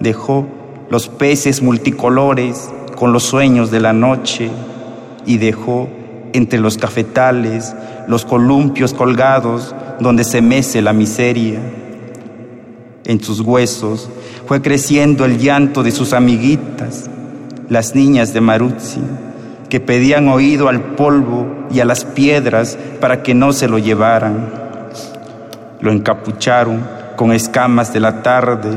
Dejó 0.00 0.46
los 0.88 1.08
peces 1.08 1.62
multicolores 1.62 2.70
con 2.96 3.12
los 3.12 3.24
sueños 3.24 3.70
de 3.70 3.80
la 3.80 3.92
noche 3.92 4.50
y 5.26 5.38
dejó 5.38 5.88
entre 6.32 6.60
los 6.60 6.78
cafetales 6.78 7.74
los 8.06 8.24
columpios 8.24 8.94
colgados 8.94 9.74
donde 10.00 10.24
se 10.24 10.42
mece 10.42 10.82
la 10.82 10.92
miseria. 10.92 11.60
En 13.04 13.22
sus 13.22 13.40
huesos 13.40 14.08
fue 14.46 14.62
creciendo 14.62 15.24
el 15.24 15.38
llanto 15.38 15.82
de 15.82 15.90
sus 15.90 16.12
amiguitas, 16.12 17.08
las 17.68 17.94
niñas 17.94 18.32
de 18.32 18.40
Maruzzi, 18.40 19.00
que 19.68 19.80
pedían 19.80 20.28
oído 20.28 20.68
al 20.68 20.80
polvo 20.80 21.66
y 21.70 21.80
a 21.80 21.84
las 21.84 22.04
piedras 22.04 22.78
para 23.00 23.22
que 23.22 23.34
no 23.34 23.52
se 23.52 23.68
lo 23.68 23.78
llevaran. 23.78 24.50
Lo 25.80 25.92
encapucharon 25.92 26.84
con 27.16 27.32
escamas 27.32 27.92
de 27.92 28.00
la 28.00 28.22
tarde 28.22 28.70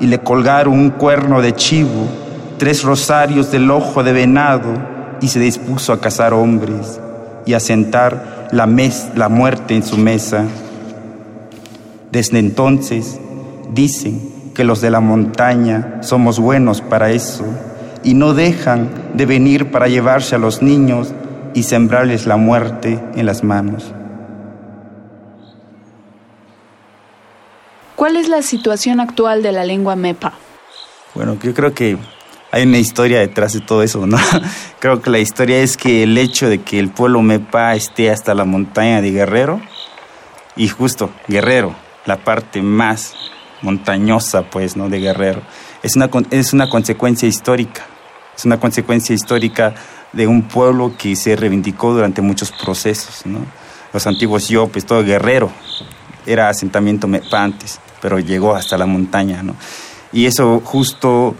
y 0.00 0.06
le 0.06 0.18
colgaron 0.18 0.74
un 0.74 0.90
cuerno 0.90 1.40
de 1.40 1.54
chivo, 1.54 2.08
tres 2.58 2.82
rosarios 2.82 3.50
del 3.52 3.70
ojo 3.70 4.02
de 4.02 4.12
venado 4.12 4.72
y 5.20 5.28
se 5.28 5.38
dispuso 5.38 5.92
a 5.92 6.00
cazar 6.00 6.34
hombres 6.34 7.00
y 7.46 7.54
a 7.54 7.60
sentar 7.60 8.41
la, 8.52 8.66
mes, 8.66 9.08
la 9.16 9.28
muerte 9.28 9.74
en 9.74 9.82
su 9.82 9.98
mesa. 9.98 10.44
Desde 12.12 12.38
entonces 12.38 13.18
dicen 13.72 14.52
que 14.54 14.64
los 14.64 14.80
de 14.80 14.90
la 14.90 15.00
montaña 15.00 16.02
somos 16.02 16.38
buenos 16.38 16.82
para 16.82 17.10
eso 17.10 17.44
y 18.04 18.14
no 18.14 18.34
dejan 18.34 18.90
de 19.14 19.26
venir 19.26 19.70
para 19.70 19.88
llevarse 19.88 20.34
a 20.34 20.38
los 20.38 20.62
niños 20.62 21.12
y 21.54 21.64
sembrarles 21.64 22.26
la 22.26 22.36
muerte 22.36 23.02
en 23.14 23.26
las 23.26 23.42
manos. 23.42 23.92
¿Cuál 27.96 28.16
es 28.16 28.28
la 28.28 28.42
situación 28.42 29.00
actual 29.00 29.42
de 29.42 29.52
la 29.52 29.64
lengua 29.64 29.96
MEPA? 29.96 30.32
Bueno, 31.14 31.38
yo 31.42 31.54
creo 31.54 31.72
que 31.72 31.96
hay 32.52 32.64
una 32.64 32.76
historia 32.76 33.18
detrás 33.18 33.54
de 33.54 33.60
todo 33.60 33.82
eso, 33.82 34.06
¿no? 34.06 34.18
Creo 34.78 35.00
que 35.00 35.08
la 35.08 35.18
historia 35.18 35.58
es 35.60 35.78
que 35.78 36.02
el 36.02 36.18
hecho 36.18 36.50
de 36.50 36.60
que 36.60 36.78
el 36.78 36.90
pueblo 36.90 37.22
Mepa 37.22 37.74
esté 37.74 38.10
hasta 38.10 38.34
la 38.34 38.44
montaña 38.44 39.00
de 39.00 39.10
Guerrero, 39.10 39.60
y 40.54 40.68
justo 40.68 41.08
Guerrero, 41.28 41.74
la 42.04 42.18
parte 42.18 42.60
más 42.60 43.14
montañosa, 43.62 44.42
pues, 44.42 44.76
¿no? 44.76 44.90
De 44.90 45.00
Guerrero, 45.00 45.40
es 45.82 45.96
una, 45.96 46.10
es 46.30 46.52
una 46.52 46.68
consecuencia 46.68 47.26
histórica, 47.26 47.86
es 48.36 48.44
una 48.44 48.60
consecuencia 48.60 49.14
histórica 49.14 49.74
de 50.12 50.26
un 50.26 50.42
pueblo 50.42 50.92
que 50.98 51.16
se 51.16 51.34
reivindicó 51.34 51.94
durante 51.94 52.20
muchos 52.20 52.52
procesos, 52.52 53.24
¿no? 53.24 53.46
Los 53.94 54.06
antiguos 54.06 54.50
yopes, 54.50 54.84
todo 54.84 55.02
Guerrero, 55.02 55.50
era 56.26 56.50
asentamiento 56.50 57.08
Mepa 57.08 57.42
antes, 57.42 57.80
pero 58.02 58.18
llegó 58.18 58.54
hasta 58.54 58.76
la 58.76 58.84
montaña, 58.84 59.42
¿no? 59.42 59.56
Y 60.12 60.26
eso 60.26 60.60
justo 60.62 61.34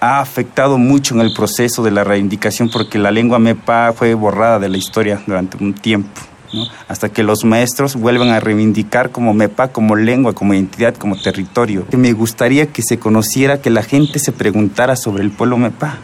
ha 0.00 0.20
afectado 0.20 0.78
mucho 0.78 1.14
en 1.14 1.20
el 1.20 1.32
proceso 1.32 1.82
de 1.82 1.90
la 1.90 2.04
reivindicación 2.04 2.70
porque 2.70 2.98
la 2.98 3.10
lengua 3.10 3.38
mepa 3.38 3.92
fue 3.92 4.14
borrada 4.14 4.58
de 4.58 4.68
la 4.68 4.76
historia 4.76 5.20
durante 5.26 5.62
un 5.62 5.74
tiempo, 5.74 6.20
¿no? 6.52 6.66
hasta 6.86 7.08
que 7.08 7.22
los 7.22 7.44
maestros 7.44 7.96
vuelvan 7.96 8.28
a 8.28 8.40
reivindicar 8.40 9.10
como 9.10 9.34
mepa, 9.34 9.68
como 9.68 9.96
lengua, 9.96 10.32
como 10.32 10.54
identidad, 10.54 10.94
como 10.94 11.16
territorio. 11.16 11.86
Me 11.92 12.12
gustaría 12.12 12.66
que 12.66 12.82
se 12.82 12.98
conociera, 12.98 13.60
que 13.60 13.70
la 13.70 13.82
gente 13.82 14.18
se 14.18 14.32
preguntara 14.32 14.96
sobre 14.96 15.24
el 15.24 15.30
pueblo 15.30 15.58
mepa. 15.58 15.98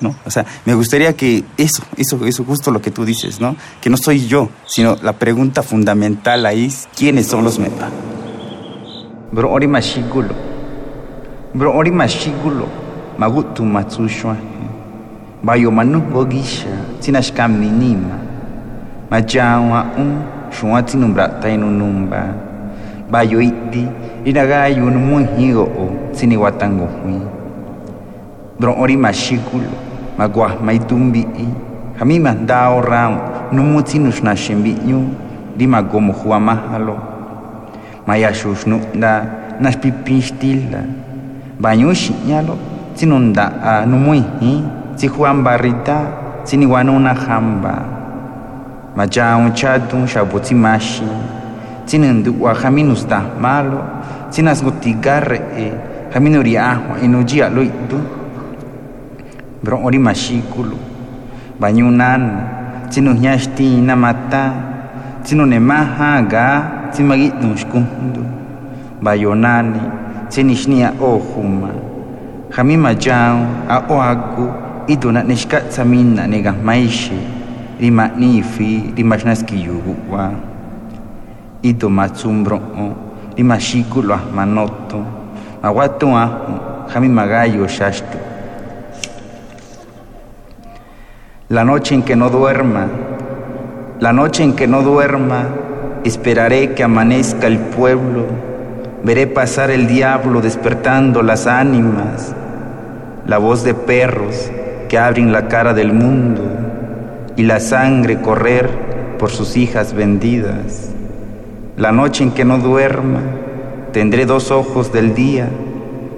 ¿no? 0.00 0.14
O 0.26 0.30
sea, 0.30 0.44
me 0.66 0.74
gustaría 0.74 1.14
que 1.14 1.44
eso, 1.56 1.82
eso, 1.96 2.24
eso, 2.26 2.44
justo 2.44 2.70
lo 2.70 2.82
que 2.82 2.90
tú 2.90 3.06
dices, 3.06 3.40
¿no? 3.40 3.56
Que 3.80 3.88
no 3.88 3.96
soy 3.96 4.26
yo, 4.26 4.50
sino 4.66 4.98
la 5.02 5.14
pregunta 5.14 5.62
fundamental 5.62 6.44
ahí 6.44 6.66
es 6.66 6.86
quiénes 6.94 7.26
son 7.28 7.44
los 7.44 7.58
mepa. 7.58 7.88
Bro, 9.32 9.50
ori. 9.50 9.66
Bro, 11.54 11.74
ori. 11.74 11.90
magutu 13.18 13.64
matsushwa. 13.64 14.36
Mbayo 15.42 15.70
manungogisha 15.70 16.68
tsinashkam 17.00 17.60
ninima 17.60 18.16
majawa 19.10 19.86
un 19.98 20.22
xuwa 20.50 20.82
tsinumbra'tainu 20.82 21.70
numba. 21.70 22.22
Mbayo 23.08 23.40
i'ti 23.40 23.86
rinagayunu 24.24 24.98
mujigo'o 24.98 26.10
tsiniwatangowi 26.12 27.20
ndro'o 28.58 28.86
ri 28.86 28.96
maxículo 28.96 29.70
makuajma 30.18 30.72
itumbi'i 30.72 31.46
jamí 31.98 32.18
majnda 32.18 32.66
ahorra'o 32.66 33.52
numu 33.52 33.82
tsinuxnaxembi'ñu 33.82 35.00
ri 35.58 35.66
makomojuamájalo 35.66 36.96
mayaxuxnu'nda 38.06 39.12
naxpipín 39.60 40.20
xtila 40.26 40.80
mbañu 41.60 41.94
xi'ñalo 41.94 42.56
sinunda 42.96 43.60
a 43.60 43.78
ah, 43.78 43.82
numui 43.84 44.24
hi? 44.40 44.64
Si 44.96 45.06
juan 45.06 45.44
barrita 45.44 46.40
si 46.42 46.56
ni 46.56 46.64
guano 46.64 46.96
una 46.96 47.12
jamba. 47.12 47.76
Macha 48.96 49.36
un 49.36 49.52
chatun 49.52 50.08
shabuti 50.08 50.56
mashi 50.56 51.04
si 51.84 51.98
nendu 52.00 52.32
guajaminus 52.32 53.06
da 53.06 53.20
malo. 53.38 53.96
Si 54.36 54.42
xapu 54.42 54.66
tsimaxi 54.66 54.66
tsinandu'ua 54.66 55.02
jaminustahmalo 55.06 55.22
tsinasgutika 55.22 55.22
re'e 55.22 55.66
jaminuriahua 56.12 56.98
lo 57.48 57.62
i'tu 57.62 57.98
bro 59.62 59.78
ori 59.86 59.98
mashikulu 59.98 60.76
bañunan 61.60 62.22
si 62.90 63.00
maxikulu 63.00 63.14
nyashti 63.14 63.80
na 63.80 63.94
mata 63.94 64.44
si 65.22 65.34
nu 65.38 65.46
ne 65.46 65.58
mahaga 65.62 66.90
si 66.90 67.02
tsimagi'tun 67.02 67.54
xkujndu 67.54 68.22
bayonani 69.00 69.80
si 70.28 70.42
nishnia 70.42 70.90
tsinixnia 70.90 71.00
ojuma 71.00 71.85
Jami 72.56 72.78
mayao 72.78 73.68
a 73.68 73.84
oagu 73.92 74.48
iduna 74.88 75.22
nishka 75.22 75.60
tsamina 75.68 76.26
nega 76.26 76.52
maishi 76.52 77.12
rima 77.78 78.08
nifi 78.16 78.94
rima 78.96 79.20
yuguwa 79.52 80.32
ido 81.62 81.90
matsumbro 81.90 82.58
rima 83.36 83.60
shikulo 83.60 84.14
ahmanoto 84.14 85.04
awatu 85.62 86.16
ahu 86.16 86.52
jami 86.94 87.08
magayo 87.08 87.68
shashtu. 87.68 88.18
La 91.50 91.62
noche 91.62 91.94
en 91.94 92.02
que 92.02 92.16
no 92.16 92.30
duerma 92.30 92.88
la 94.00 94.14
noche 94.14 94.44
en 94.44 94.54
que 94.56 94.66
no 94.66 94.80
duerma 94.80 95.44
esperaré 96.04 96.72
que 96.72 96.82
amanezca 96.82 97.48
el 97.48 97.58
pueblo. 97.58 98.24
Veré 99.04 99.26
pasar 99.26 99.70
el 99.70 99.86
diablo 99.86 100.40
despertando 100.40 101.22
las 101.22 101.46
ánimas 101.46 102.34
la 103.26 103.38
voz 103.38 103.64
de 103.64 103.74
perros 103.74 104.50
que 104.88 104.98
abren 104.98 105.32
la 105.32 105.48
cara 105.48 105.74
del 105.74 105.92
mundo 105.92 106.42
y 107.36 107.42
la 107.42 107.58
sangre 107.58 108.20
correr 108.20 108.70
por 109.18 109.30
sus 109.30 109.56
hijas 109.56 109.94
vendidas. 109.94 110.90
La 111.76 111.90
noche 111.90 112.22
en 112.22 112.30
que 112.30 112.44
no 112.44 112.58
duerma, 112.58 113.20
tendré 113.92 114.26
dos 114.26 114.50
ojos 114.50 114.92
del 114.92 115.14
día, 115.14 115.48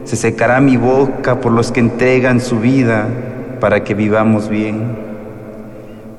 se 0.04 0.16
secará 0.16 0.60
mi 0.60 0.76
boca 0.76 1.40
por 1.40 1.52
los 1.52 1.72
que 1.72 1.80
entregan 1.80 2.40
su 2.40 2.60
vida 2.60 3.06
para 3.58 3.84
que 3.84 3.94
vivamos 3.94 4.48
bien. 4.48 4.96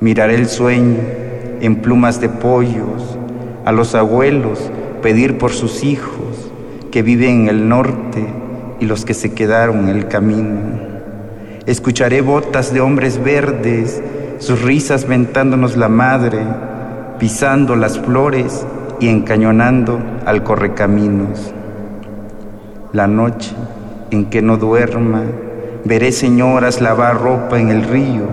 Miraré 0.00 0.34
el 0.34 0.48
sueño 0.48 0.98
en 1.60 1.76
plumas 1.76 2.20
de 2.20 2.28
pollos, 2.28 3.16
a 3.64 3.72
los 3.72 3.94
abuelos 3.94 4.70
pedir 5.02 5.38
por 5.38 5.52
sus 5.52 5.84
hijos 5.84 6.50
que 6.90 7.02
viven 7.02 7.42
en 7.42 7.48
el 7.48 7.68
norte 7.68 8.39
y 8.80 8.86
los 8.86 9.04
que 9.04 9.14
se 9.14 9.32
quedaron 9.32 9.88
en 9.88 9.96
el 9.96 10.08
camino. 10.08 10.58
Escucharé 11.66 12.22
botas 12.22 12.72
de 12.72 12.80
hombres 12.80 13.22
verdes, 13.22 14.02
sus 14.38 14.62
risas 14.62 15.06
ventándonos 15.06 15.76
la 15.76 15.88
madre, 15.88 16.38
pisando 17.18 17.76
las 17.76 17.98
flores 17.98 18.66
y 18.98 19.08
encañonando 19.08 20.00
al 20.24 20.42
correcaminos. 20.42 21.52
La 22.92 23.06
noche 23.06 23.54
en 24.10 24.26
que 24.26 24.42
no 24.42 24.56
duerma, 24.56 25.22
veré 25.84 26.12
señoras 26.12 26.80
lavar 26.80 27.20
ropa 27.20 27.60
en 27.60 27.68
el 27.68 27.84
río, 27.84 28.24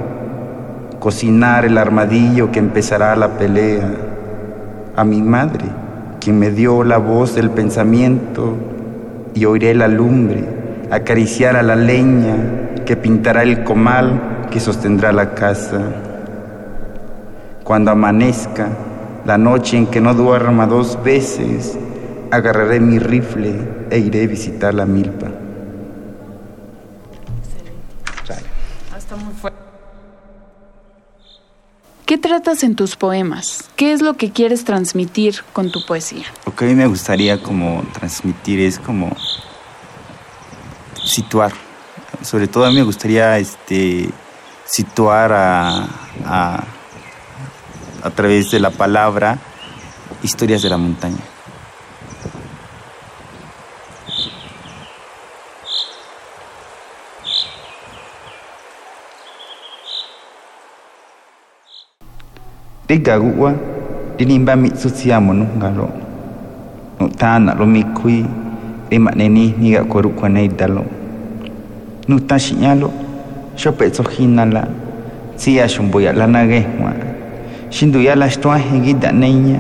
cocinar 1.00 1.66
el 1.66 1.78
armadillo 1.78 2.52
que 2.52 2.60
empezará 2.60 3.16
la 3.16 3.38
pelea. 3.38 3.92
A 4.96 5.04
mi 5.04 5.22
madre, 5.22 5.66
quien 6.20 6.40
me 6.40 6.50
dio 6.50 6.84
la 6.84 6.98
voz 6.98 7.36
del 7.36 7.52
pensamiento, 7.52 8.56
y 9.38 9.46
oiré 9.46 9.76
la 9.76 9.88
lumbre 9.88 10.44
acariciar 10.90 11.56
a 11.56 11.62
la 11.62 11.76
leña 11.76 12.36
que 12.86 12.96
pintará 12.96 13.44
el 13.44 13.64
comal 13.64 14.48
que 14.50 14.60
sostendrá 14.60 15.12
la 15.12 15.36
casa. 15.36 15.80
Cuando 17.64 17.92
amanezca, 17.92 18.70
la 19.26 19.38
noche 19.38 19.78
en 19.78 19.88
que 19.88 20.02
no 20.02 20.16
duerma 20.16 20.66
dos 20.66 20.98
veces, 21.04 21.78
agarraré 22.32 22.80
mi 22.80 22.98
rifle 22.98 23.60
e 23.92 24.00
iré 24.00 24.24
a 24.24 24.28
visitar 24.28 24.74
la 24.74 24.86
milpa. 24.86 25.28
¿Qué 32.08 32.18
tratas 32.18 32.64
en 32.64 32.78
tus 32.78 32.96
poemas? 32.96 33.66
¿Qué 33.76 33.92
es 33.92 34.02
lo 34.02 34.14
que 34.14 34.32
quieres 34.32 34.64
transmitir 34.64 35.44
con 35.52 35.72
tu 35.74 35.86
poesía? 35.86 36.24
Lo 36.46 36.56
que 36.56 36.64
a 36.64 36.68
mí 36.70 36.74
me 36.74 36.88
gustaría 36.88 37.44
como 37.44 37.84
transmitir 37.92 38.62
es 38.62 38.80
como 38.80 39.14
situar. 41.04 41.52
Sobre 42.22 42.48
todo 42.48 42.64
a 42.64 42.70
mí 42.70 42.76
me 42.76 42.84
gustaría 42.84 43.38
este, 43.40 44.10
situar 44.64 45.34
a, 45.34 45.86
a, 46.26 46.64
a 48.02 48.10
través 48.12 48.52
de 48.52 48.62
la 48.62 48.70
palabra 48.70 49.38
historias 50.24 50.62
de 50.62 50.70
la 50.70 50.78
montaña. 50.78 51.20
tikagu'wa 63.08 63.56
rilimba 64.20 64.60
mitsutsi'amono 64.60 65.48
nkalo 65.56 65.88
nu'ta'ana'lo 67.00 67.64
mikui 67.64 68.26
ri 68.92 69.00
ma'nenijnika'ko 69.00 69.96
ruk'wa 70.04 70.28
nejtalo 70.28 70.84
nu'taxi'ñalo 72.12 72.92
xope'tsojínala 73.56 74.68
tsi'a 75.40 75.72
xomboya'la 75.72 76.28
nakejwa 76.28 76.92
xinduya'la 77.72 78.28
xtuajen 78.28 78.84
kita'neiña 78.84 79.60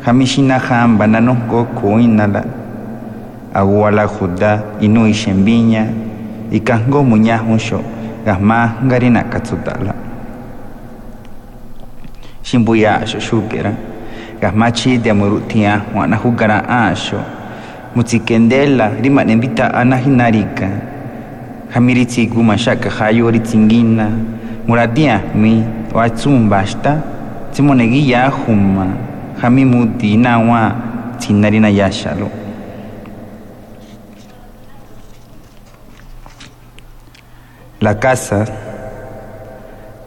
ja 0.00 0.10
mixinajanpa 0.16 1.04
nanojkokóinala 1.04 2.42
aguala 3.52 4.08
juta 4.08 4.80
inúi 4.80 5.12
xembiña 5.12 5.84
ikajnko 6.48 7.04
muñajunxo 7.04 7.84
kajmájnka 8.24 8.96
ri 8.96 9.12
na'katsuta'la 9.12 10.03
Shimbuya 12.54 13.02
asho 13.02 13.18
shukera, 13.18 13.74
gasmachi 14.40 14.98
de 15.02 15.10
amurutia, 15.10 15.82
wana 15.94 16.16
jugara 16.16 16.62
asho. 16.68 17.20
Mutsikendela, 17.96 18.90
rima 19.02 19.24
nembita 19.24 19.74
anahinarika. 19.74 20.68
Hamiritsi 21.74 22.26
guma 22.26 22.56
shaka 22.56 22.90
hayo 22.90 23.30
ritsinggina. 23.30 24.08
Muradia 24.68 25.20
mi 25.34 25.64
watsumba 25.92 26.64
Timonegi 27.52 28.10
ya 28.10 28.28
huma. 28.28 28.86
Hamimuti 29.42 30.16
nawa 30.16 30.72
tsinarina 31.18 31.68
yashalo. 31.68 32.30
La 37.80 37.94
casa. 37.94 38.46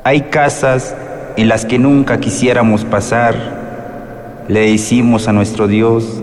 Hay 0.06 0.22
casas 0.32 0.96
en 1.38 1.48
las 1.48 1.66
que 1.66 1.78
nunca 1.78 2.20
quisiéramos 2.20 2.84
pasar. 2.84 3.36
Le 4.48 4.72
decimos 4.72 5.28
a 5.28 5.34
nuestro 5.34 5.68
Dios, 5.68 6.22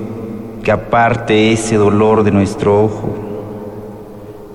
que 0.64 0.72
aparte 0.72 1.53
ese 1.53 1.77
dolor 1.77 2.24
de 2.24 2.33
nuestro 2.33 2.85
ojo. 2.85 3.14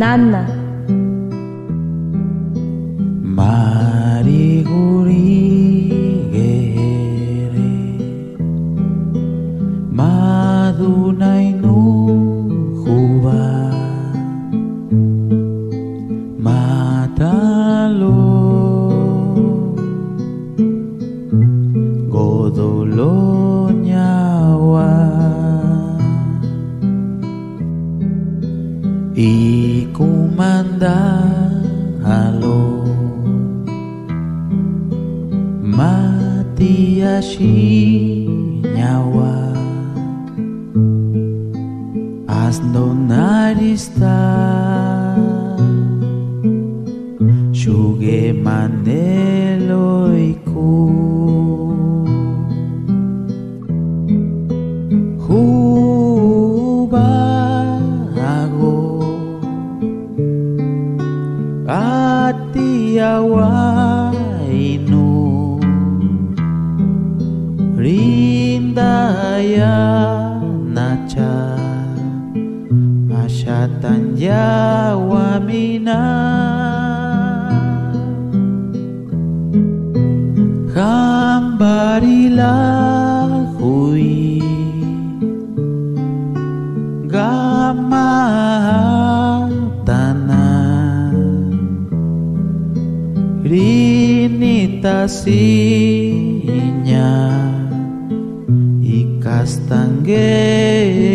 nana. 0.00 0.42
Marigurigere 6.38 7.70
madunai 9.98 11.52
Jawa 74.68 75.40
mina 75.40 76.04
Kambarila 80.76 82.52
hui 83.56 84.44
Gama 87.08 88.12
tanah 89.88 91.16
Rinitasinya 93.40 94.68
Ikas 98.84 99.64
tanggehio 99.72 101.08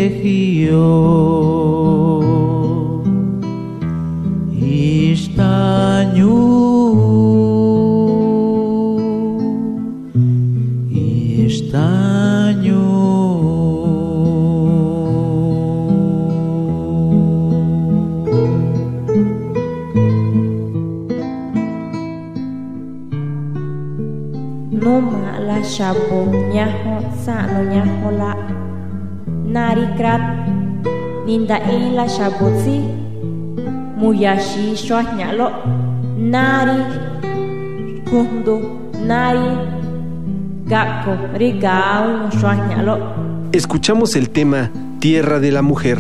numa 25.73 25.93
la 25.93 25.95
shabo 25.95 26.31
nyaho 26.53 27.01
sa 27.25 27.47
no 27.47 27.63
nyaho 27.63 28.11
la 28.11 28.35
nari 29.45 29.85
krat 29.97 30.21
ninda 31.25 31.57
i 31.57 31.95
la 31.95 32.07
shabo 32.07 32.49
si 32.63 32.81
muyashi 33.97 34.75
shwa 34.75 35.03
nyalo 35.17 35.49
nari 36.17 36.77
kundo 38.09 38.61
nari 39.07 39.57
gakko 40.67 41.37
rigao 41.37 42.07
no 42.17 42.29
shwa 42.31 42.55
nyalo 42.55 42.97
Escuchamos 43.51 44.15
el 44.15 44.29
tema 44.29 44.71
Tierra 44.99 45.39
de 45.39 45.51
la 45.51 45.61
Mujer 45.61 45.99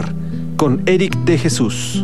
con 0.57 0.81
Eric 0.87 1.15
de 1.25 1.37
Jesús. 1.37 2.03